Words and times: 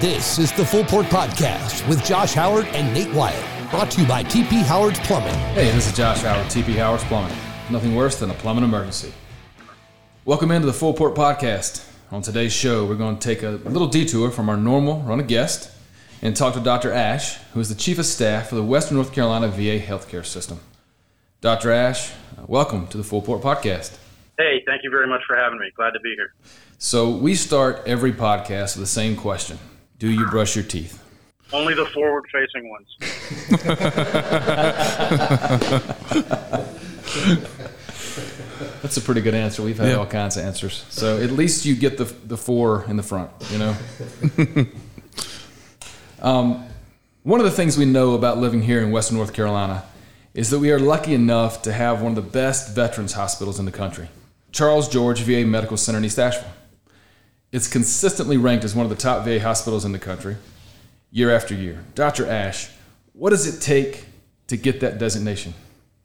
This 0.00 0.38
is 0.38 0.52
the 0.52 0.64
Full 0.64 0.84
Port 0.84 1.06
Podcast 1.06 1.84
with 1.88 2.04
Josh 2.04 2.32
Howard 2.32 2.66
and 2.66 2.94
Nate 2.94 3.12
Wyatt, 3.12 3.44
brought 3.68 3.90
to 3.90 4.00
you 4.00 4.06
by 4.06 4.22
TP 4.22 4.62
Howard's 4.62 5.00
Plumbing. 5.00 5.34
Hey, 5.54 5.72
this 5.72 5.88
is 5.88 5.96
Josh 5.96 6.20
Howard, 6.20 6.46
TP 6.46 6.76
Howard's 6.76 7.02
Plumbing. 7.02 7.36
Nothing 7.68 7.96
worse 7.96 8.16
than 8.16 8.30
a 8.30 8.34
plumbing 8.34 8.62
emergency. 8.62 9.12
Welcome 10.24 10.52
into 10.52 10.68
the 10.68 10.72
Full 10.72 10.94
Port 10.94 11.16
Podcast. 11.16 11.84
On 12.12 12.22
today's 12.22 12.52
show, 12.52 12.86
we're 12.86 12.94
going 12.94 13.18
to 13.18 13.20
take 13.28 13.42
a 13.42 13.58
little 13.68 13.88
detour 13.88 14.30
from 14.30 14.48
our 14.48 14.56
normal 14.56 15.00
run 15.00 15.18
of 15.18 15.26
guest 15.26 15.72
and 16.22 16.36
talk 16.36 16.54
to 16.54 16.60
Dr. 16.60 16.92
Ash, 16.92 17.38
who 17.52 17.58
is 17.58 17.68
the 17.68 17.74
Chief 17.74 17.98
of 17.98 18.06
Staff 18.06 18.50
for 18.50 18.54
the 18.54 18.62
Western 18.62 18.98
North 18.98 19.12
Carolina 19.12 19.48
VA 19.48 19.80
healthcare 19.80 20.24
system. 20.24 20.60
Dr. 21.40 21.72
Ash, 21.72 22.12
uh, 22.38 22.44
welcome 22.46 22.86
to 22.86 22.98
the 22.98 23.02
Full 23.02 23.22
Port 23.22 23.42
Podcast. 23.42 23.98
Hey, 24.38 24.62
thank 24.64 24.84
you 24.84 24.90
very 24.90 25.08
much 25.08 25.22
for 25.26 25.34
having 25.34 25.58
me. 25.58 25.66
Glad 25.74 25.90
to 25.90 26.00
be 26.00 26.14
here. 26.14 26.34
So, 26.78 27.10
we 27.10 27.34
start 27.34 27.82
every 27.84 28.12
podcast 28.12 28.76
with 28.76 28.84
the 28.84 28.86
same 28.86 29.16
question 29.16 29.58
Do 29.98 30.10
you 30.10 30.26
brush 30.26 30.54
your 30.54 30.64
teeth? 30.64 31.02
Only 31.52 31.74
the 31.74 31.86
forward 31.86 32.24
facing 32.30 32.68
ones. 32.68 32.96
That's 38.82 38.96
a 38.96 39.00
pretty 39.00 39.22
good 39.22 39.34
answer. 39.34 39.62
We've 39.62 39.76
had 39.76 39.96
all 39.96 40.06
kinds 40.06 40.36
of 40.36 40.44
answers. 40.44 40.84
So, 40.88 41.20
at 41.20 41.30
least 41.30 41.64
you 41.64 41.74
get 41.74 41.98
the, 41.98 42.04
the 42.04 42.36
four 42.36 42.84
in 42.84 42.96
the 42.96 43.02
front, 43.02 43.30
you 43.50 43.58
know? 43.58 43.76
um, 46.22 46.64
one 47.22 47.40
of 47.40 47.44
the 47.44 47.52
things 47.52 47.76
we 47.76 47.84
know 47.84 48.14
about 48.14 48.38
living 48.38 48.62
here 48.62 48.80
in 48.80 48.92
Western 48.92 49.16
North 49.16 49.32
Carolina 49.32 49.84
is 50.34 50.50
that 50.50 50.60
we 50.60 50.70
are 50.70 50.78
lucky 50.78 51.14
enough 51.14 51.62
to 51.62 51.72
have 51.72 52.02
one 52.02 52.12
of 52.12 52.16
the 52.16 52.30
best 52.30 52.74
veterans 52.74 53.14
hospitals 53.14 53.58
in 53.58 53.64
the 53.64 53.72
country 53.72 54.08
Charles 54.52 54.88
George 54.88 55.20
VA 55.22 55.44
Medical 55.44 55.76
Center 55.76 55.98
in 55.98 56.04
East 56.04 56.18
Asheville. 56.18 56.50
It's 57.50 57.66
consistently 57.66 58.36
ranked 58.36 58.64
as 58.64 58.74
one 58.74 58.84
of 58.84 58.90
the 58.90 58.96
top 58.96 59.24
VA 59.24 59.40
hospitals 59.40 59.84
in 59.84 59.92
the 59.92 59.98
country 59.98 60.36
year 61.10 61.34
after 61.34 61.54
year. 61.54 61.82
Dr. 61.94 62.26
Ash, 62.26 62.70
what 63.14 63.30
does 63.30 63.46
it 63.46 63.62
take 63.62 64.04
to 64.48 64.56
get 64.56 64.80
that 64.80 64.98
designation? 64.98 65.54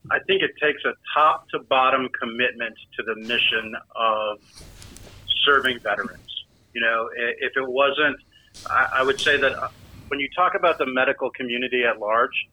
I 0.09 0.19
think 0.27 0.41
it 0.41 0.51
takes 0.61 0.83
a 0.85 0.93
top 1.13 1.49
to 1.49 1.59
bottom 1.59 2.07
commitment 2.17 2.75
to 2.97 3.03
the 3.03 3.15
mission 3.15 3.75
of 3.95 4.39
serving 5.45 5.79
veterans. 5.79 6.45
You 6.73 6.81
know, 6.81 7.09
if 7.15 7.51
it 7.57 7.67
wasn't, 7.67 8.17
I 8.69 9.03
would 9.03 9.19
say 9.19 9.37
that 9.37 9.51
uh, 9.51 9.67
when 10.07 10.19
you 10.19 10.29
talk 10.35 10.55
about 10.55 10.77
the 10.77 10.85
medical 10.85 11.29
community 11.31 11.83
at 11.83 11.99
large, 11.99 12.47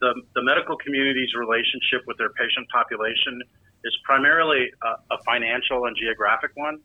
the, 0.00 0.14
the 0.34 0.42
medical 0.42 0.76
community's 0.76 1.34
relationship 1.38 2.06
with 2.06 2.16
their 2.16 2.30
patient 2.30 2.68
population 2.70 3.42
is 3.84 3.96
primarily 4.04 4.70
a, 4.82 5.14
a 5.14 5.22
financial 5.24 5.84
and 5.84 5.96
geographic 5.96 6.52
one. 6.54 6.80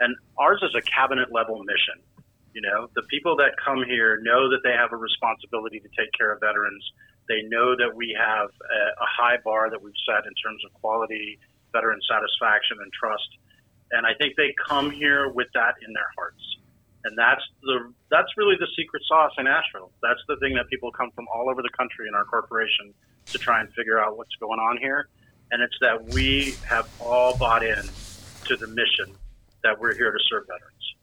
And 0.00 0.16
ours 0.38 0.60
is 0.62 0.74
a 0.74 0.80
cabinet 0.80 1.30
level 1.30 1.62
mission. 1.62 2.00
You 2.54 2.62
know, 2.62 2.88
the 2.96 3.02
people 3.02 3.36
that 3.36 3.54
come 3.62 3.84
here 3.84 4.18
know 4.22 4.50
that 4.50 4.60
they 4.64 4.72
have 4.72 4.92
a 4.92 4.96
responsibility 4.96 5.78
to 5.78 5.88
take 5.96 6.10
care 6.18 6.32
of 6.32 6.40
veterans. 6.40 6.82
They 7.28 7.42
know 7.46 7.76
that 7.76 7.94
we 7.94 8.16
have 8.18 8.48
a, 8.48 8.80
a 9.04 9.06
high 9.06 9.36
bar 9.44 9.70
that 9.70 9.80
we've 9.80 9.94
set 10.08 10.26
in 10.26 10.34
terms 10.42 10.64
of 10.66 10.72
quality, 10.80 11.38
veteran 11.72 12.00
satisfaction, 12.10 12.78
and 12.82 12.90
trust. 12.92 13.28
And 13.92 14.06
I 14.06 14.14
think 14.14 14.34
they 14.34 14.52
come 14.66 14.90
here 14.90 15.30
with 15.30 15.46
that 15.54 15.74
in 15.86 15.92
their 15.92 16.10
hearts. 16.16 16.42
And 17.04 17.16
that's 17.16 17.42
the 17.62 17.92
that's 18.10 18.28
really 18.36 18.56
the 18.58 18.68
secret 18.76 19.02
sauce 19.06 19.32
in 19.38 19.46
Asheville. 19.46 19.92
That's 20.02 20.20
the 20.28 20.36
thing 20.36 20.54
that 20.54 20.68
people 20.68 20.90
come 20.90 21.10
from 21.12 21.26
all 21.32 21.48
over 21.48 21.62
the 21.62 21.70
country 21.70 22.08
in 22.08 22.14
our 22.14 22.24
corporation 22.24 22.92
to 23.26 23.38
try 23.38 23.60
and 23.60 23.72
figure 23.72 24.00
out 24.00 24.18
what's 24.18 24.34
going 24.36 24.58
on 24.58 24.76
here. 24.76 25.08
And 25.50 25.62
it's 25.62 25.76
that 25.80 26.12
we 26.12 26.56
have 26.66 26.88
all 27.00 27.36
bought 27.38 27.64
in 27.64 27.88
to 28.44 28.56
the 28.56 28.66
mission 28.66 29.16
that 29.62 29.78
we're 29.78 29.94
here 29.94 30.10
to 30.10 30.18
serve 30.28 30.46
veterans. 30.46 30.94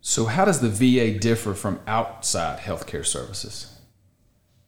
So, 0.00 0.26
how 0.26 0.44
does 0.44 0.60
the 0.60 0.68
VA 0.68 1.16
differ 1.18 1.54
from 1.54 1.80
outside 1.86 2.58
healthcare 2.58 3.06
services? 3.06 3.78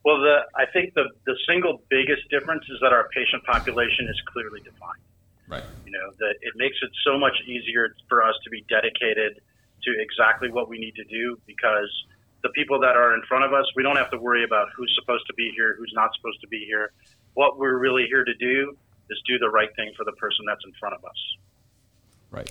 Well, 0.05 0.21
the, 0.21 0.45
I 0.55 0.67
think 0.73 0.95
the, 0.95 1.09
the 1.27 1.35
single 1.49 1.83
biggest 1.89 2.29
difference 2.31 2.65
is 2.69 2.79
that 2.83 2.93
our 2.93 3.09
patient 3.09 3.43
population 3.45 4.07
is 4.09 4.21
clearly 4.33 4.61
defined. 4.61 5.03
Right. 5.49 5.65
You 5.85 5.93
know, 5.93 6.13
that 6.19 6.35
it 6.43 6.53
makes 6.57 6.77
it 6.83 6.91
so 7.05 7.19
much 7.19 7.35
easier 7.47 7.95
for 8.09 8.23
us 8.23 8.35
to 8.45 8.51
be 8.51 8.65
dedicated 8.69 9.41
to 9.83 9.91
exactly 9.99 10.51
what 10.51 10.69
we 10.69 10.79
need 10.79 10.95
to 10.97 11.05
do 11.05 11.39
because 11.47 11.91
the 12.43 12.51
people 12.51 12.79
that 12.81 12.97
are 12.97 13.15
in 13.15 13.23
front 13.27 13.45
of 13.45 13.53
us, 13.53 13.65
we 13.75 13.83
don't 13.83 13.97
have 13.97 14.11
to 14.11 14.19
worry 14.19 14.45
about 14.45 14.69
who's 14.77 14.93
supposed 15.01 15.27
to 15.27 15.35
be 15.35 15.51
here, 15.57 15.75
who's 15.79 15.93
not 15.95 16.11
supposed 16.17 16.41
to 16.43 16.49
be 16.49 16.65
here. 16.67 16.93
What 17.35 17.59
we're 17.59 17.79
really 17.79 18.05
here 18.07 18.25
to 18.25 18.35
do 18.35 18.77
is 19.11 19.19
do 19.27 19.39
the 19.39 19.49
right 19.49 19.75
thing 19.77 19.93
for 19.97 20.05
the 20.05 20.13
person 20.13 20.45
that's 20.47 20.65
in 20.65 20.73
front 20.79 20.95
of 20.95 21.05
us. 21.05 21.17
Right. 22.35 22.51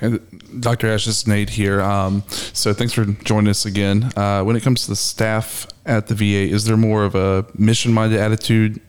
And 0.00 0.60
Dr. 0.60 0.88
Ash, 0.88 1.06
this 1.06 1.18
is 1.18 1.26
Nate 1.28 1.50
here. 1.50 1.80
Um, 1.80 2.24
so 2.28 2.74
thanks 2.74 2.92
for 2.92 3.04
joining 3.04 3.50
us 3.50 3.64
again. 3.64 4.10
Uh, 4.16 4.42
when 4.42 4.56
it 4.56 4.62
comes 4.62 4.82
to 4.84 4.90
the 4.90 4.96
staff 4.96 5.66
at 5.86 6.08
the 6.08 6.14
VA, 6.14 6.52
is 6.52 6.64
there 6.64 6.76
more 6.76 7.04
of 7.04 7.14
a 7.14 7.46
mission 7.56 7.92
minded 7.92 8.18
attitude 8.18 8.80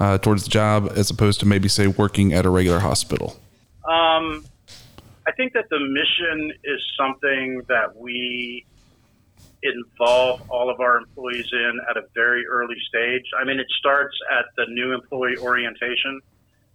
uh, 0.00 0.18
towards 0.18 0.42
the 0.42 0.50
job 0.50 0.92
as 0.96 1.10
opposed 1.10 1.38
to 1.40 1.46
maybe, 1.46 1.68
say, 1.68 1.86
working 1.86 2.32
at 2.32 2.44
a 2.44 2.50
regular 2.50 2.80
hospital? 2.80 3.38
Um, 3.88 4.44
I 5.26 5.32
think 5.36 5.52
that 5.52 5.68
the 5.70 5.78
mission 5.78 6.52
is 6.64 6.80
something 6.98 7.62
that 7.68 7.96
we 7.96 8.64
involve 9.62 10.42
all 10.50 10.70
of 10.70 10.80
our 10.80 10.98
employees 10.98 11.46
in 11.52 11.80
at 11.88 11.96
a 11.96 12.02
very 12.14 12.44
early 12.46 12.76
stage. 12.88 13.24
I 13.40 13.44
mean, 13.44 13.60
it 13.60 13.66
starts 13.78 14.16
at 14.36 14.46
the 14.56 14.66
new 14.72 14.92
employee 14.92 15.36
orientation. 15.38 16.20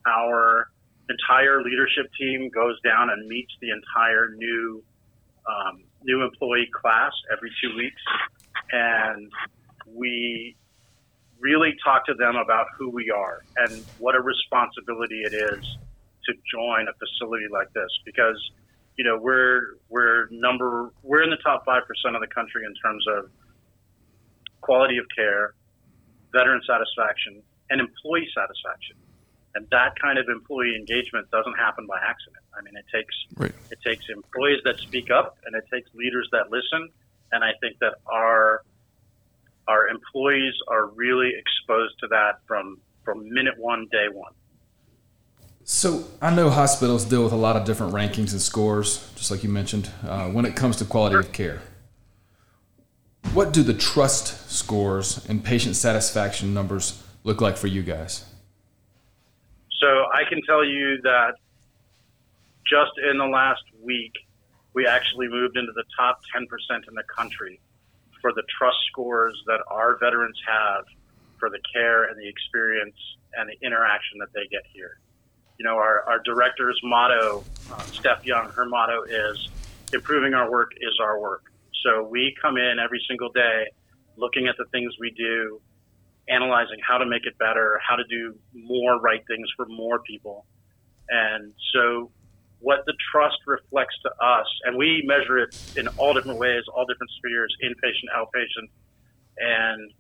Our 0.05 0.69
entire 1.09 1.61
leadership 1.61 2.07
team 2.19 2.49
goes 2.53 2.79
down 2.83 3.09
and 3.09 3.27
meets 3.27 3.51
the 3.61 3.69
entire 3.71 4.29
new 4.35 4.83
um, 5.43 5.83
new 6.03 6.23
employee 6.23 6.69
class 6.71 7.11
every 7.31 7.51
two 7.61 7.75
weeks, 7.75 8.01
and 8.71 9.29
we 9.87 10.55
really 11.39 11.75
talk 11.83 12.05
to 12.05 12.13
them 12.13 12.35
about 12.35 12.67
who 12.79 12.89
we 12.89 13.11
are 13.11 13.43
and 13.57 13.85
what 13.97 14.15
a 14.15 14.21
responsibility 14.21 15.19
it 15.27 15.35
is 15.35 15.63
to 16.23 16.31
join 16.47 16.87
a 16.87 16.95
facility 16.95 17.51
like 17.51 17.67
this 17.75 17.91
because 18.05 18.39
you 18.95 19.03
know 19.03 19.19
we're 19.19 19.75
we're 19.89 20.27
number 20.31 20.93
we're 21.03 21.23
in 21.23 21.29
the 21.29 21.41
top 21.43 21.63
five 21.65 21.83
percent 21.83 22.15
of 22.15 22.21
the 22.21 22.31
country 22.31 22.63
in 22.63 22.73
terms 22.79 23.03
of 23.19 23.27
quality 24.61 24.95
of 24.97 25.03
care, 25.11 25.51
veteran 26.31 26.61
satisfaction, 26.63 27.43
and 27.69 27.81
employee 27.83 28.27
satisfaction 28.31 28.95
and 29.55 29.67
that 29.71 29.99
kind 29.99 30.17
of 30.17 30.27
employee 30.29 30.75
engagement 30.75 31.29
doesn't 31.31 31.57
happen 31.57 31.85
by 31.85 31.97
accident. 31.97 32.43
I 32.57 32.61
mean, 32.61 32.75
it 32.75 32.85
takes 32.93 33.15
right. 33.35 33.53
it 33.71 33.79
takes 33.85 34.05
employees 34.09 34.59
that 34.65 34.79
speak 34.79 35.11
up, 35.11 35.37
and 35.45 35.55
it 35.55 35.65
takes 35.71 35.93
leaders 35.93 36.27
that 36.31 36.49
listen. 36.51 36.89
And 37.31 37.43
I 37.43 37.51
think 37.61 37.79
that 37.79 37.95
our 38.11 38.63
our 39.67 39.87
employees 39.87 40.53
are 40.67 40.87
really 40.87 41.31
exposed 41.37 41.99
to 41.99 42.07
that 42.07 42.39
from 42.47 42.79
from 43.03 43.31
minute 43.31 43.57
one, 43.57 43.87
day 43.91 44.07
one. 44.11 44.33
So 45.65 46.03
I 46.21 46.33
know 46.35 46.49
hospitals 46.49 47.05
deal 47.05 47.23
with 47.23 47.31
a 47.31 47.37
lot 47.37 47.55
of 47.55 47.63
different 47.63 47.93
rankings 47.93 48.31
and 48.31 48.41
scores, 48.41 49.09
just 49.15 49.31
like 49.31 49.43
you 49.43 49.49
mentioned, 49.49 49.89
uh, 50.05 50.27
when 50.27 50.45
it 50.45 50.55
comes 50.55 50.75
to 50.77 50.85
quality 50.85 51.15
of 51.15 51.31
care. 51.31 51.61
What 53.33 53.53
do 53.53 53.63
the 53.63 53.73
trust 53.73 54.51
scores 54.51 55.25
and 55.29 55.43
patient 55.43 55.75
satisfaction 55.75 56.53
numbers 56.53 57.01
look 57.23 57.39
like 57.39 57.55
for 57.55 57.67
you 57.67 57.81
guys? 57.81 58.25
So 59.83 60.05
I 60.13 60.23
can 60.29 60.41
tell 60.47 60.63
you 60.63 61.01
that 61.03 61.33
just 62.65 62.91
in 63.11 63.17
the 63.17 63.25
last 63.25 63.63
week, 63.83 64.13
we 64.73 64.87
actually 64.87 65.27
moved 65.27 65.57
into 65.57 65.73
the 65.75 65.83
top 65.99 66.21
10% 66.33 66.47
in 66.87 66.95
the 66.95 67.03
country 67.03 67.59
for 68.21 68.31
the 68.31 68.43
trust 68.57 68.77
scores 68.89 69.35
that 69.47 69.59
our 69.67 69.97
veterans 69.99 70.39
have 70.47 70.85
for 71.37 71.49
the 71.49 71.59
care 71.73 72.05
and 72.05 72.17
the 72.17 72.29
experience 72.29 72.95
and 73.35 73.49
the 73.49 73.65
interaction 73.65 74.19
that 74.19 74.31
they 74.33 74.47
get 74.49 74.63
here. 74.73 74.99
You 75.59 75.65
know, 75.65 75.75
our, 75.75 76.07
our 76.07 76.19
director's 76.23 76.79
motto, 76.81 77.43
uh, 77.69 77.83
Steph 77.91 78.25
Young, 78.25 78.51
her 78.55 78.65
motto 78.65 79.03
is 79.03 79.49
improving 79.91 80.33
our 80.33 80.49
work 80.49 80.71
is 80.77 80.97
our 81.01 81.19
work. 81.19 81.51
So 81.83 82.07
we 82.07 82.33
come 82.41 82.55
in 82.55 82.79
every 82.79 83.03
single 83.09 83.33
day 83.33 83.65
looking 84.15 84.47
at 84.47 84.55
the 84.57 84.65
things 84.71 84.93
we 84.97 85.11
do, 85.11 85.59
analyzing 86.29 86.77
how 86.87 86.97
to 86.97 87.05
make 87.05 87.25
it 87.25 87.37
better, 87.37 87.79
how 87.87 87.95
to 87.95 88.03
do 88.09 88.35
more 88.53 88.99
right 88.99 89.21
things 89.27 89.47
for 89.55 89.65
more 89.65 89.99
people. 89.99 90.45
And 91.09 91.53
so 91.73 92.11
what 92.59 92.85
the 92.85 92.93
trust 93.11 93.37
reflects 93.45 93.95
to 94.03 94.09
us, 94.25 94.47
and 94.63 94.77
we 94.77 95.03
measure 95.05 95.37
it 95.37 95.55
in 95.75 95.87
all 95.97 96.13
different 96.13 96.39
ways, 96.39 96.63
all 96.73 96.85
different 96.85 97.11
spheres, 97.17 97.53
inpatient, 97.61 98.07
outpatient. 98.15 98.69
And 99.37 99.91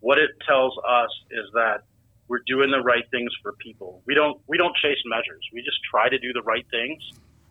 what 0.00 0.18
it 0.18 0.30
tells 0.46 0.72
us 0.78 1.10
is 1.30 1.44
that 1.52 1.82
we're 2.28 2.42
doing 2.46 2.70
the 2.70 2.80
right 2.80 3.04
things 3.10 3.30
for 3.42 3.52
people. 3.52 4.02
We 4.06 4.14
don't 4.14 4.40
we 4.46 4.56
don't 4.56 4.74
chase 4.76 4.98
measures. 5.04 5.44
We 5.52 5.60
just 5.62 5.78
try 5.90 6.08
to 6.08 6.18
do 6.18 6.32
the 6.32 6.42
right 6.42 6.66
things, 6.70 7.02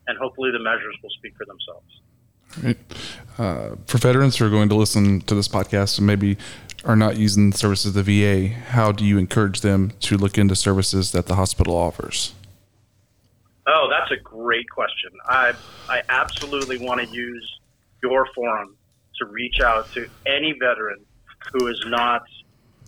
and 0.08 0.18
hopefully 0.18 0.52
the 0.52 0.60
measures 0.60 0.96
will 1.02 1.12
speak 1.12 1.34
for 1.38 1.46
themselves. 1.46 2.02
Right. 2.64 2.78
Uh, 3.38 3.76
for 3.86 3.98
veterans 3.98 4.38
who 4.38 4.46
are 4.46 4.50
going 4.50 4.70
to 4.70 4.76
listen 4.76 5.22
to 5.22 5.36
this 5.36 5.48
podcast 5.48 5.98
and 5.98 6.08
maybe 6.08 6.38
are 6.86 6.96
not 6.96 7.18
using 7.18 7.50
the 7.50 7.58
services 7.58 7.96
of 7.96 8.06
the 8.06 8.24
VA, 8.24 8.54
how 8.54 8.92
do 8.92 9.04
you 9.04 9.18
encourage 9.18 9.62
them 9.62 9.92
to 10.00 10.18
look 10.18 10.38
into 10.38 10.56
services 10.56 11.12
that 11.12 11.26
the 11.26 11.36
hospital 11.36 11.76
offers? 11.76 12.34
Oh, 13.68 13.90
that's 13.90 14.12
a 14.12 14.22
great 14.24 14.70
question. 14.70 15.12
I 15.28 15.54
I 15.90 16.04
absolutely 16.10 16.78
want 16.78 17.02
to 17.02 17.08
use 17.08 17.60
your 18.04 18.28
forum 18.36 18.78
to 19.18 19.26
reach 19.26 19.60
out 19.60 19.92
to 19.94 20.08
any 20.26 20.54
veteran 20.54 21.04
who 21.52 21.68
is 21.68 21.84
not 21.88 22.24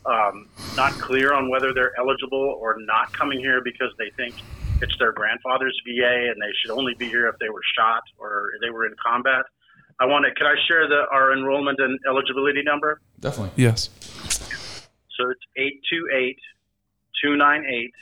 um, 0.05 0.47
not 0.75 0.94
clear 0.94 1.33
on 1.33 1.49
whether 1.49 1.73
they're 1.73 1.97
eligible 1.99 2.57
or 2.61 2.77
not 2.79 3.11
coming 3.11 3.39
here 3.39 3.61
because 3.61 3.89
they 3.97 4.09
think 4.15 4.35
it's 4.81 4.97
their 4.99 5.11
grandfather's 5.11 5.77
VA 5.85 6.29
and 6.31 6.41
they 6.41 6.51
should 6.61 6.71
only 6.71 6.94
be 6.94 7.07
here 7.07 7.27
if 7.27 7.38
they 7.39 7.49
were 7.49 7.61
shot 7.77 8.03
or 8.17 8.51
they 8.61 8.69
were 8.69 8.85
in 8.85 8.94
combat. 9.03 9.45
I 9.99 10.05
want 10.05 10.25
to. 10.25 10.31
Can 10.33 10.45
I 10.45 10.55
share 10.67 10.88
the 10.88 11.05
our 11.11 11.33
enrollment 11.33 11.79
and 11.79 11.99
eligibility 12.07 12.61
number? 12.63 13.01
Definitely. 13.19 13.51
Yes. 13.55 13.89
So 15.17 15.29
it's 15.33 15.41
828 15.57 16.38
298 17.23 17.94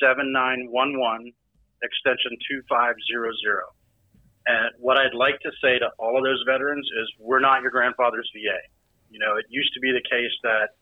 7911, 0.00 1.32
extension 1.80 2.36
2500. 2.44 3.64
And 4.44 4.76
what 4.76 5.00
I'd 5.00 5.16
like 5.16 5.40
to 5.40 5.52
say 5.64 5.80
to 5.80 5.88
all 5.96 6.20
of 6.20 6.24
those 6.24 6.44
veterans 6.44 6.84
is 6.84 7.08
we're 7.18 7.40
not 7.40 7.62
your 7.62 7.72
grandfather's 7.72 8.28
VA. 8.36 8.60
You 9.08 9.18
know, 9.18 9.40
it 9.40 9.46
used 9.48 9.72
to 9.72 9.80
be 9.80 9.88
the 9.88 10.04
case 10.04 10.34
that, 10.44 10.76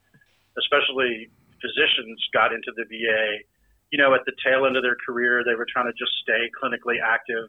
especially 0.59 1.31
physicians 1.63 2.19
got 2.35 2.51
into 2.51 2.75
the 2.75 2.83
VA, 2.91 3.47
you 3.95 4.03
know, 4.03 4.15
at 4.15 4.27
the 4.27 4.33
tail 4.43 4.67
end 4.67 4.75
of 4.75 4.83
their 4.83 4.99
career, 5.07 5.45
they 5.47 5.55
were 5.55 5.67
trying 5.71 5.87
to 5.87 5.95
just 5.95 6.11
stay 6.27 6.51
clinically 6.59 6.99
active. 6.99 7.47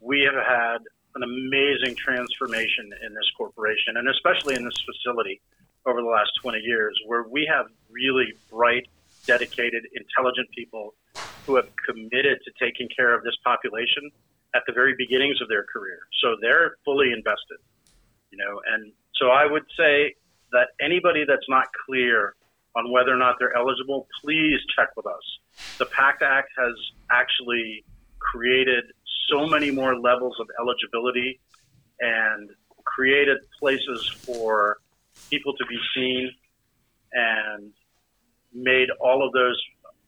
We 0.00 0.26
have 0.26 0.34
had 0.34 0.82
an 1.16 1.22
amazing 1.22 1.96
transformation 1.96 2.92
in 3.04 3.14
this 3.14 3.28
corporation 3.36 3.96
and 3.96 4.08
especially 4.08 4.54
in 4.54 4.64
this 4.64 4.76
facility 4.84 5.40
over 5.86 6.00
the 6.02 6.08
last 6.08 6.30
20 6.42 6.58
years 6.60 6.94
where 7.06 7.24
we 7.24 7.48
have 7.50 7.66
really 7.90 8.34
bright, 8.50 8.86
dedicated, 9.26 9.88
intelligent 9.94 10.48
people 10.54 10.94
who 11.46 11.56
have 11.56 11.68
committed 11.88 12.38
to 12.44 12.52
taking 12.60 12.88
care 12.94 13.14
of 13.16 13.24
this 13.24 13.34
population 13.42 14.10
at 14.54 14.62
the 14.66 14.72
very 14.72 14.94
beginnings 14.98 15.40
of 15.40 15.48
their 15.48 15.64
career. 15.64 15.98
So 16.20 16.36
they're 16.40 16.76
fully 16.84 17.12
invested, 17.12 17.58
you 18.30 18.38
know, 18.38 18.60
and 18.66 18.92
so 19.16 19.28
I 19.28 19.46
would 19.46 19.64
say 19.76 20.14
that 20.52 20.68
anybody 20.80 21.24
that's 21.26 21.48
not 21.48 21.66
clear 21.86 22.34
on 22.76 22.92
whether 22.92 23.12
or 23.12 23.16
not 23.16 23.36
they're 23.38 23.56
eligible, 23.56 24.06
please 24.22 24.60
check 24.76 24.90
with 24.96 25.06
us. 25.06 25.24
The 25.78 25.86
PACT 25.86 26.22
Act 26.22 26.50
has 26.58 26.74
actually 27.10 27.84
created 28.20 28.84
so 29.30 29.46
many 29.46 29.70
more 29.70 29.98
levels 29.98 30.36
of 30.40 30.48
eligibility 30.60 31.40
and 32.00 32.50
created 32.84 33.38
places 33.58 34.08
for 34.22 34.78
people 35.30 35.54
to 35.56 35.64
be 35.66 35.78
seen 35.94 36.30
and 37.12 37.72
made 38.52 38.88
all 39.00 39.26
of 39.26 39.32
those 39.32 39.60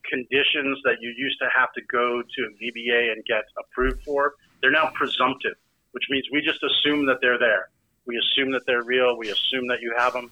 conditions 0.08 0.78
that 0.84 0.96
you 1.00 1.12
used 1.16 1.38
to 1.40 1.48
have 1.56 1.72
to 1.72 1.82
go 1.90 2.22
to 2.22 2.42
a 2.42 2.50
VBA 2.62 3.12
and 3.12 3.24
get 3.24 3.44
approved 3.58 4.02
for, 4.04 4.34
they're 4.60 4.70
now 4.70 4.90
presumptive, 4.94 5.54
which 5.92 6.04
means 6.10 6.24
we 6.32 6.40
just 6.40 6.62
assume 6.62 7.06
that 7.06 7.18
they're 7.20 7.38
there. 7.38 7.68
We 8.06 8.16
assume 8.16 8.52
that 8.52 8.64
they're 8.66 8.82
real. 8.82 9.18
We 9.18 9.28
assume 9.28 9.68
that 9.68 9.80
you 9.80 9.94
have 9.96 10.14
them. 10.14 10.30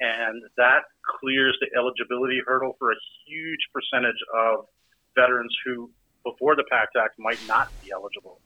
And 0.00 0.42
that 0.56 0.82
clears 1.20 1.56
the 1.60 1.68
eligibility 1.76 2.40
hurdle 2.46 2.76
for 2.78 2.92
a 2.92 2.96
huge 3.26 3.60
percentage 3.72 4.20
of 4.34 4.66
veterans 5.16 5.54
who, 5.64 5.90
before 6.26 6.56
the 6.56 6.64
PACT 6.68 6.96
Act, 6.98 7.14
might 7.18 7.38
not 7.46 7.70
be 7.84 7.92
eligible. 7.92 8.40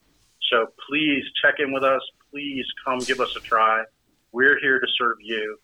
So 0.51 0.67
please 0.87 1.23
check 1.41 1.55
in 1.57 1.73
with 1.73 1.83
us. 1.83 2.01
Please 2.29 2.65
come 2.85 2.99
give 2.99 3.19
us 3.19 3.35
a 3.35 3.39
try. 3.39 3.83
We're 4.31 4.59
here 4.59 4.79
to 4.79 4.87
serve 4.97 5.17
you, 5.19 5.57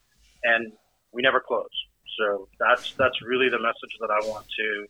and 0.44 0.74
we 1.14 1.22
never 1.22 1.40
close. 1.40 1.70
So 2.18 2.50
that's 2.60 2.94
that's 2.98 3.22
really 3.22 3.50
the 3.50 3.60
message 3.60 3.94
that 4.02 4.10
I 4.10 4.26
want 4.28 4.48
to 4.50 4.88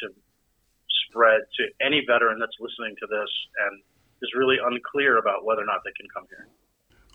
to 0.00 0.14
spread 1.08 1.40
to 1.58 1.62
any 1.80 2.02
veteran 2.06 2.38
that's 2.40 2.56
listening 2.58 2.96
to 2.98 3.06
this 3.06 3.30
and 3.68 3.82
is 4.22 4.30
really 4.34 4.56
unclear 4.58 5.18
about 5.18 5.44
whether 5.44 5.62
or 5.62 5.66
not 5.66 5.80
they 5.84 5.92
can 5.96 6.08
come 6.12 6.24
here. 6.28 6.48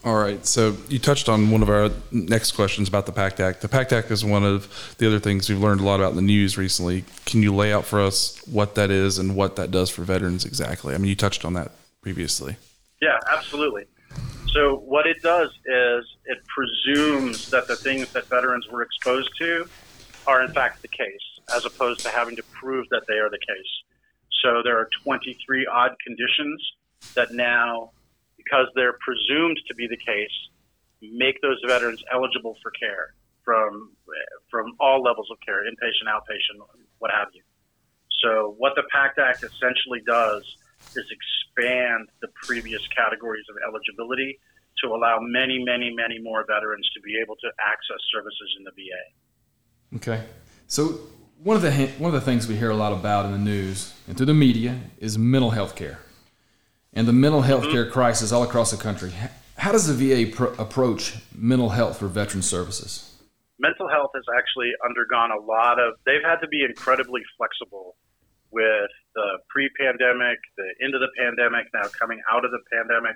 All 0.06 0.16
right. 0.16 0.46
So 0.46 0.78
you 0.88 0.98
touched 0.98 1.28
on 1.28 1.52
one 1.52 1.62
of 1.62 1.70
our 1.70 1.90
next 2.12 2.54
questions 2.54 2.88
about 2.88 3.06
the 3.06 3.12
PACT 3.12 3.40
Act. 3.42 3.62
The 3.62 3.68
PACT 3.68 3.92
Act 3.92 4.12
is 4.12 4.24
one 4.24 4.46
of 4.46 4.96
the 4.98 5.08
other 5.08 5.20
things 5.20 5.50
we've 5.50 5.60
learned 5.60 5.82
a 5.82 5.84
lot 5.84 6.00
about 6.00 6.12
in 6.12 6.16
the 6.16 6.22
news 6.22 6.58
recently. 6.58 7.04
Can 7.26 7.44
you 7.44 7.54
lay 7.54 7.74
out 7.74 7.86
for 7.86 8.00
us 8.00 8.42
what 8.48 8.76
that 8.76 8.92
is 8.92 9.18
and 9.20 9.36
what 9.36 9.58
that 9.58 9.72
does 9.72 9.90
for 9.90 10.04
veterans 10.04 10.46
exactly? 10.46 10.96
I 10.96 10.98
mean, 10.98 11.10
you 11.10 11.16
touched 11.16 11.44
on 11.44 11.54
that 11.54 11.72
previously. 12.02 12.56
Yeah, 13.02 13.18
absolutely. 13.30 13.86
So 14.54 14.78
what 14.78 15.06
it 15.06 15.22
does 15.22 15.50
is 15.50 16.06
it 16.26 16.40
presumes 16.48 17.50
that 17.52 17.68
the 17.68 17.76
things 17.76 18.12
that 18.14 18.26
veterans 18.28 18.68
were 18.68 18.82
exposed 18.82 19.30
to 19.40 19.68
are 20.28 20.44
in 20.44 20.54
fact 20.54 20.82
the 20.82 20.88
case, 20.88 21.06
as 21.54 21.66
opposed 21.66 22.00
to 22.02 22.10
having 22.10 22.36
to 22.38 22.44
prove 22.44 22.88
that 22.90 23.04
they 23.08 23.16
are 23.16 23.30
the 23.30 23.38
case. 23.38 23.84
So 24.44 24.62
there 24.64 24.78
are 24.78 24.90
23 25.04 25.68
odd 25.68 25.96
conditions 26.06 26.66
that 27.16 27.32
now, 27.32 27.92
because 28.50 28.68
they're 28.76 28.98
presumed 29.00 29.60
to 29.68 29.76
be 29.76 29.88
the 29.88 29.98
case, 29.98 30.34
make 31.02 31.42
those 31.42 31.62
veterans 31.68 32.04
eligible 32.12 32.58
for 32.62 32.72
care 32.72 33.14
from 33.44 33.92
from 34.50 34.74
all 34.80 35.02
levels 35.02 35.28
of 35.32 35.38
care, 35.46 35.62
inpatient, 35.64 36.08
outpatient, 36.08 36.60
what 37.00 37.12
have 37.12 37.28
you. 37.34 37.42
So 38.22 38.56
what 38.58 38.74
the 38.76 38.84
PACT 38.92 39.20
Act 39.20 39.44
essentially 39.44 40.02
does 40.06 40.44
is 40.96 41.06
expand 41.10 42.10
the 42.22 42.28
previous 42.44 42.82
categories 42.96 43.46
of 43.50 43.56
eligibility 43.68 44.40
to 44.84 44.90
allow 44.90 45.20
many, 45.22 45.64
many, 45.64 45.94
many 45.94 46.20
more 46.20 46.46
veterans 46.46 46.90
to 46.94 47.02
be 47.02 47.18
able 47.22 47.36
to 47.36 47.48
access 47.60 48.00
services 48.12 48.56
in 48.58 48.64
the 48.64 48.72
VA. 48.72 49.98
Okay. 49.98 50.24
So 50.68 51.00
one 51.42 51.56
of 51.56 51.62
the 51.62 51.72
one 51.98 52.14
of 52.14 52.20
the 52.20 52.26
things 52.26 52.48
we 52.48 52.56
hear 52.56 52.72
a 52.72 52.76
lot 52.76 52.94
about 52.94 53.26
in 53.26 53.32
the 53.32 53.38
news 53.38 53.94
and 54.08 54.18
through 54.18 54.28
the 54.28 54.34
media 54.34 54.80
is 55.00 55.18
mental 55.18 55.52
health 55.52 55.76
care, 55.76 56.00
and 56.94 57.08
the 57.08 57.14
mental 57.14 57.42
health 57.42 57.64
mm-hmm. 57.64 57.72
care 57.72 57.90
crisis 57.90 58.32
all 58.32 58.44
across 58.44 58.72
the 58.72 58.78
country. 58.78 59.12
How 59.58 59.72
does 59.72 59.88
the 59.88 59.94
VA 59.94 60.32
pr- 60.32 60.56
approach 60.62 61.18
mental 61.36 61.70
health 61.70 62.00
for 62.00 62.08
veteran 62.08 62.42
services? 62.42 63.06
Mental 63.60 63.90
health 63.90 64.12
has 64.16 64.24
actually 64.38 64.72
undergone 64.88 65.32
a 65.32 65.42
lot 65.42 65.80
of. 65.80 65.96
They've 66.06 66.24
had 66.24 66.40
to 66.40 66.48
be 66.48 66.64
incredibly 66.64 67.22
flexible 67.38 67.96
with 68.52 68.90
the 69.16 69.44
pre-pandemic, 69.50 70.40
the 70.58 70.70
end 70.82 70.96
of 70.96 71.02
the 71.02 71.12
pandemic, 71.20 71.68
now 71.74 71.86
coming 72.00 72.22
out 72.32 72.46
of 72.46 72.52
the 72.52 72.64
pandemic. 72.72 73.16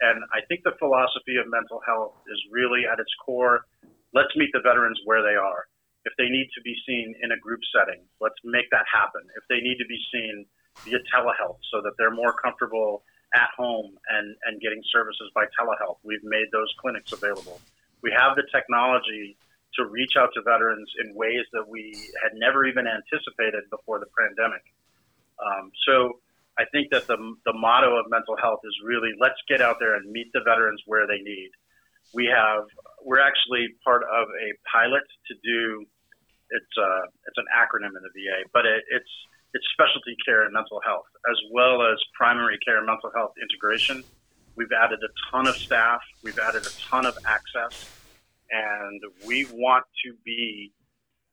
And 0.00 0.22
I 0.34 0.44
think 0.46 0.62
the 0.64 0.74
philosophy 0.78 1.38
of 1.38 1.46
mental 1.48 1.80
health 1.86 2.14
is 2.26 2.38
really 2.50 2.84
at 2.90 2.98
its 2.98 3.10
core, 3.24 3.64
let's 4.12 4.34
meet 4.36 4.50
the 4.52 4.60
veterans 4.60 5.00
where 5.04 5.22
they 5.22 5.34
are. 5.38 5.66
If 6.04 6.12
they 6.18 6.28
need 6.28 6.48
to 6.54 6.60
be 6.62 6.74
seen 6.86 7.14
in 7.22 7.32
a 7.32 7.38
group 7.38 7.60
setting, 7.74 8.02
let's 8.20 8.38
make 8.44 8.70
that 8.70 8.86
happen. 8.86 9.22
If 9.36 9.44
they 9.48 9.60
need 9.60 9.78
to 9.78 9.88
be 9.88 9.98
seen 10.12 10.46
via 10.84 10.98
telehealth 11.14 11.58
so 11.70 11.80
that 11.82 11.92
they're 11.98 12.14
more 12.14 12.32
comfortable 12.32 13.02
at 13.34 13.50
home 13.56 13.92
and, 14.10 14.36
and 14.46 14.60
getting 14.60 14.82
services 14.92 15.30
by 15.34 15.44
telehealth, 15.58 15.98
we've 16.02 16.24
made 16.24 16.46
those 16.52 16.72
clinics 16.80 17.12
available. 17.12 17.60
We 18.02 18.12
have 18.16 18.36
the 18.36 18.44
technology 18.52 19.36
to 19.74 19.84
reach 19.86 20.16
out 20.18 20.30
to 20.34 20.42
veterans 20.42 20.88
in 21.04 21.14
ways 21.14 21.44
that 21.52 21.68
we 21.68 21.92
had 22.22 22.32
never 22.34 22.66
even 22.66 22.86
anticipated 22.86 23.68
before 23.70 24.00
the 24.00 24.08
pandemic. 24.16 24.62
Um, 25.38 25.70
so 25.86 26.20
I 26.58 26.64
think 26.72 26.90
that 26.90 27.06
the, 27.06 27.16
the 27.44 27.52
motto 27.52 27.96
of 27.96 28.10
mental 28.10 28.36
health 28.36 28.60
is 28.64 28.74
really 28.82 29.10
let's 29.20 29.38
get 29.48 29.60
out 29.60 29.76
there 29.78 29.94
and 29.94 30.10
meet 30.10 30.32
the 30.32 30.40
veterans 30.40 30.82
where 30.86 31.06
they 31.06 31.20
need. 31.22 31.50
We 32.14 32.26
have 32.34 32.64
we're 33.04 33.20
actually 33.20 33.76
part 33.84 34.02
of 34.02 34.26
a 34.28 34.48
pilot 34.72 35.04
to 35.28 35.34
do 35.44 35.86
it's 36.50 36.74
uh, 36.80 37.04
it's 37.28 37.36
an 37.36 37.44
acronym 37.52 37.92
in 37.92 38.02
the 38.02 38.12
VA, 38.16 38.48
but 38.52 38.64
it, 38.64 38.84
it's 38.90 39.12
it's 39.54 39.66
specialty 39.72 40.16
care 40.24 40.44
and 40.44 40.52
mental 40.52 40.80
health 40.84 41.06
as 41.30 41.36
well 41.52 41.82
as 41.82 41.98
primary 42.16 42.58
care 42.64 42.78
and 42.78 42.86
mental 42.86 43.10
health 43.14 43.32
integration. 43.40 44.04
We've 44.56 44.72
added 44.72 44.98
a 45.02 45.10
ton 45.30 45.46
of 45.46 45.56
staff, 45.56 46.00
we've 46.22 46.38
added 46.38 46.66
a 46.66 46.70
ton 46.90 47.06
of 47.06 47.16
access 47.26 47.88
and 48.50 49.02
we 49.26 49.46
want 49.52 49.84
to 50.04 50.14
be 50.24 50.72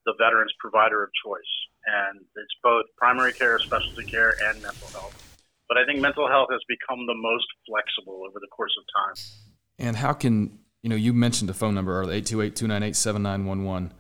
the 0.06 0.14
veterans 0.20 0.54
provider 0.60 1.04
of 1.04 1.10
choice. 1.24 1.42
And 1.86 2.20
it's 2.20 2.56
both 2.64 2.86
primary 2.98 3.34
care, 3.34 3.60
specialty 3.60 4.06
care, 4.06 4.34
and 4.44 4.62
mental 4.62 4.88
health. 4.88 5.22
But 5.68 5.78
I 5.78 5.86
think 5.86 6.00
mental 6.00 6.28
health 6.28 6.50
has 6.52 6.62
become 6.68 7.06
the 7.06 7.16
most 7.16 7.46
flexible 7.68 8.24
over 8.28 8.40
the 8.40 8.48
course 8.48 8.74
of 8.78 8.86
time. 8.96 9.88
And 9.88 9.96
how 9.98 10.14
can, 10.14 10.60
you 10.82 10.90
know, 10.90 10.96
you 10.96 11.14
mentioned 11.14 11.50
the 11.50 11.54
phone 11.54 11.74
number 11.74 12.00
earlier, 12.00 12.14
828 12.14 12.56
298 12.56 12.96
7911. 12.96 13.94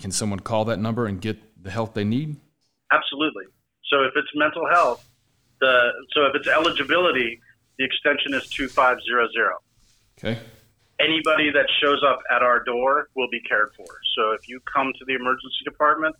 Can 0.00 0.10
someone 0.10 0.40
call 0.40 0.64
that 0.66 0.78
number 0.78 1.06
and 1.06 1.20
get 1.20 1.38
the 1.62 1.70
help 1.70 1.94
they 1.94 2.04
need? 2.04 2.36
Absolutely. 2.92 3.44
So 3.90 4.02
if 4.02 4.12
it's 4.16 4.28
mental 4.34 4.68
health, 4.68 5.08
the 5.60 5.90
so 6.14 6.26
if 6.26 6.34
it's 6.34 6.48
eligibility, 6.48 7.40
the 7.78 7.84
extension 7.84 8.34
is 8.34 8.48
2500. 8.50 9.00
Okay 10.18 10.38
anybody 11.02 11.50
that 11.50 11.66
shows 11.82 12.02
up 12.06 12.20
at 12.30 12.42
our 12.42 12.62
door 12.62 13.08
will 13.16 13.28
be 13.30 13.40
cared 13.40 13.72
for. 13.76 13.86
So 14.16 14.32
if 14.32 14.48
you 14.48 14.60
come 14.72 14.92
to 14.98 15.04
the 15.06 15.14
emergency 15.14 15.64
department, 15.64 16.14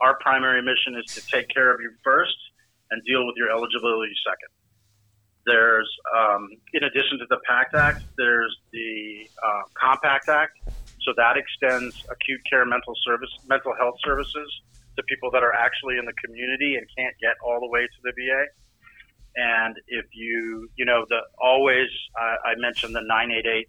our 0.00 0.18
primary 0.20 0.62
mission 0.62 0.94
is 0.98 1.12
to 1.14 1.20
take 1.26 1.48
care 1.48 1.72
of 1.74 1.80
you 1.80 1.90
first 2.04 2.36
and 2.90 3.02
deal 3.04 3.26
with 3.26 3.34
your 3.36 3.50
eligibility 3.50 4.12
second. 4.24 4.50
There's, 5.44 5.90
um, 6.16 6.48
in 6.72 6.84
addition 6.84 7.18
to 7.18 7.26
the 7.28 7.38
PACT 7.48 7.74
Act, 7.74 8.02
there's 8.16 8.56
the 8.72 9.28
uh, 9.42 9.62
Compact 9.74 10.28
Act. 10.28 10.52
So 11.02 11.12
that 11.16 11.36
extends 11.36 12.04
acute 12.10 12.40
care 12.48 12.64
mental 12.64 12.94
service, 13.04 13.30
mental 13.48 13.74
health 13.76 13.96
services 14.04 14.48
to 14.96 15.02
people 15.04 15.30
that 15.30 15.42
are 15.42 15.54
actually 15.54 15.98
in 15.98 16.04
the 16.04 16.12
community 16.24 16.76
and 16.76 16.86
can't 16.96 17.14
get 17.20 17.34
all 17.44 17.60
the 17.60 17.68
way 17.68 17.82
to 17.82 17.98
the 18.04 18.12
VA. 18.12 18.44
And 19.34 19.76
if 19.88 20.06
you, 20.12 20.68
you 20.76 20.84
know, 20.84 21.06
the 21.08 21.20
always, 21.40 21.88
uh, 22.20 22.36
I 22.44 22.54
mentioned 22.58 22.94
the 22.94 23.00
988 23.00 23.66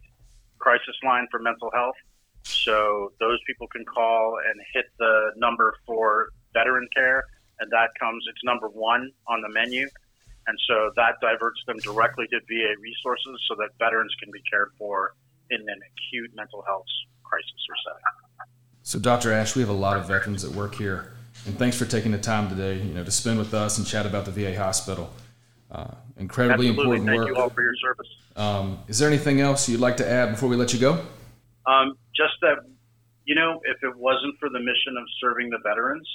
crisis 0.60 0.96
line 1.04 1.28
for 1.32 1.40
mental 1.40 1.72
health. 1.74 1.96
So 2.44 3.14
those 3.20 3.40
people 3.48 3.68
can 3.68 3.86
call 3.86 4.38
and 4.44 4.60
hit 4.74 4.86
the 5.00 5.32
number 5.38 5.74
for 5.86 6.30
veteran 6.54 6.88
care, 6.94 7.24
and 7.60 7.72
that 7.72 7.96
comes, 8.00 8.26
it's 8.28 8.44
number 8.44 8.68
one 8.68 9.12
on 9.28 9.42
the 9.42 9.50
menu. 9.50 9.88
And 10.48 10.60
so 10.68 10.92
that 10.98 11.16
diverts 11.22 11.64
them 11.68 11.78
directly 11.80 12.28
to 12.28 12.40
VA 12.52 12.76
resources 12.82 13.40
so 13.48 13.56
that 13.56 13.72
veterans 13.80 14.12
can 14.20 14.30
be 14.32 14.44
cared 14.52 14.72
for 14.78 15.16
in 15.50 15.62
an 15.62 15.80
acute 15.80 16.32
mental 16.36 16.64
health 16.68 16.88
crisis 17.24 17.64
or 17.72 17.76
setting. 17.88 18.04
So, 18.94 19.00
Dr. 19.00 19.34
Ash, 19.34 19.56
we 19.56 19.64
have 19.64 19.72
a 19.72 19.74
lot 19.74 19.98
of 19.98 20.08
veterans 20.08 20.44
that 20.44 20.52
work 20.52 20.76
here, 20.76 21.14
and 21.48 21.58
thanks 21.58 21.76
for 21.76 21.86
taking 21.86 22.12
the 22.12 22.20
time 22.20 22.48
today, 22.48 22.78
you 22.78 22.94
know, 22.94 23.04
to 23.04 23.10
spend 23.10 23.40
with 23.40 23.52
us 23.52 23.80
and 23.80 23.88
chat 23.88 24.06
about 24.06 24.26
the 24.26 24.32
VA 24.32 24.56
hospital. 24.56 25.12
Uh, 25.72 25.96
incredibly 26.20 26.70
Absolutely. 26.70 26.98
important 26.98 27.08
Thank 27.08 27.18
work. 27.18 27.28
you 27.30 27.36
all 27.36 27.50
for 27.50 27.64
your 27.64 27.74
service. 27.76 28.08
Um, 28.36 28.78
is 28.88 29.00
there 29.00 29.08
anything 29.08 29.42
else 29.42 29.68
you'd 29.68 29.80
like 29.80 29.98
to 29.98 30.08
add 30.08 30.30
before 30.30 30.48
we 30.48 30.56
let 30.56 30.74
you 30.74 30.80
go? 30.80 31.04
Um, 31.66 31.98
just 32.16 32.34
that, 32.42 32.58
you 33.26 33.34
know, 33.34 33.60
if 33.64 33.82
it 33.82 33.98
wasn't 33.98 34.38
for 34.40 34.50
the 34.50 34.60
mission 34.60 34.96
of 34.96 35.06
serving 35.20 35.50
the 35.50 35.58
veterans, 35.64 36.08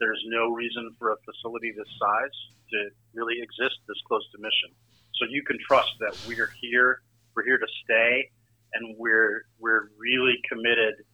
there's 0.00 0.22
no 0.28 0.48
reason 0.48 0.96
for 0.98 1.12
a 1.12 1.16
facility 1.26 1.74
this 1.76 1.88
size 2.00 2.32
to 2.70 2.88
really 3.12 3.34
exist 3.42 3.76
this 3.86 3.98
close 4.08 4.24
to 4.32 4.38
mission. 4.38 4.74
So 5.16 5.26
you 5.28 5.42
can 5.42 5.58
trust 5.68 5.92
that 6.00 6.16
we're 6.26 6.54
here, 6.62 7.02
we're 7.36 7.44
here 7.44 7.58
to 7.58 7.68
stay, 7.84 8.30
and 8.72 8.96
we're 8.96 9.44
we're 9.60 9.90
really 9.98 10.36
committed 10.48 11.04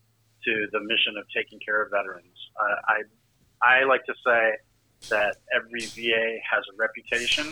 to 0.45 0.67
the 0.73 0.81
mission 0.81 1.17
of 1.19 1.25
taking 1.35 1.59
care 1.61 1.83
of 1.83 1.91
veterans. 1.91 2.37
Uh, 2.61 2.75
I 2.89 3.03
I 3.63 3.85
like 3.85 4.05
to 4.07 4.15
say 4.25 4.53
that 5.11 5.37
every 5.55 5.81
VA 5.81 6.39
has 6.51 6.65
a 6.73 6.77
reputation, 6.77 7.47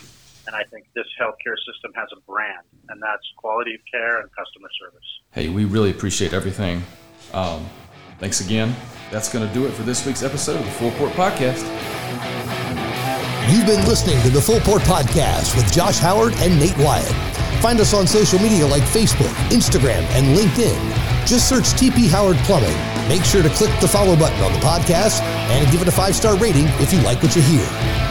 and 0.47 0.57
I 0.57 0.65
think 0.65 0.87
this 0.95 1.07
healthcare 1.21 1.57
system 1.67 1.93
has 1.95 2.09
a 2.17 2.21
brand, 2.31 2.67
and 2.89 3.03
that's 3.03 3.23
quality 3.37 3.75
of 3.75 3.81
care 3.91 4.21
and 4.21 4.29
customer 4.37 4.69
service. 4.81 5.05
Hey, 5.33 5.49
we 5.49 5.65
really 5.65 5.91
appreciate 5.91 6.33
everything. 6.33 6.83
Um, 7.33 7.67
thanks 8.19 8.41
again. 8.41 8.75
That's 9.11 9.33
going 9.33 9.47
to 9.47 9.55
do 9.55 9.67
it 9.67 9.73
for 9.73 9.83
this 9.83 10.05
week's 10.07 10.23
episode 10.23 10.57
of 10.57 10.65
the 10.65 10.71
Full 10.73 10.91
Port 10.93 11.13
Podcast. 11.13 11.65
You've 13.51 13.67
been 13.67 13.85
listening 13.87 14.21
to 14.23 14.29
the 14.31 14.43
Full 14.43 14.61
Port 14.61 14.83
Podcast 14.83 15.57
with 15.57 15.73
Josh 15.73 15.99
Howard 15.99 16.35
and 16.37 16.59
Nate 16.59 16.77
Wyatt. 16.79 17.09
Find 17.63 17.81
us 17.81 17.95
on 17.95 18.07
social 18.07 18.39
media 18.39 18.67
like 18.67 18.83
Facebook, 18.83 19.33
Instagram, 19.51 20.03
and 20.13 20.37
LinkedIn. 20.37 20.98
Just 21.29 21.47
search 21.47 21.65
TP 21.75 22.09
Howard 22.09 22.39
Plumbing. 22.39 22.75
Make 23.07 23.23
sure 23.23 23.43
to 23.43 23.51
click 23.51 23.71
the 23.83 23.87
follow 23.87 24.17
button 24.17 24.43
on 24.43 24.51
the 24.51 24.61
podcast 24.61 25.21
and 25.21 25.71
give 25.71 25.83
it 25.83 25.89
a 25.89 25.93
five 25.93 26.17
star 26.17 26.39
rating 26.39 26.65
if 26.81 26.91
you 26.91 26.99
like 27.03 27.23
what 27.23 27.37
you 27.37 27.43
hear. 27.43 28.08